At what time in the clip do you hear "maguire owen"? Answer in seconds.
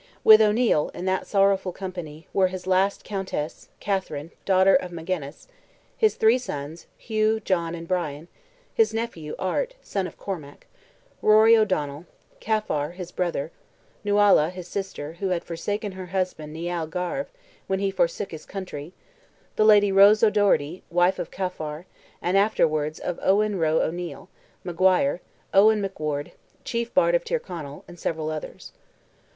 24.63-25.79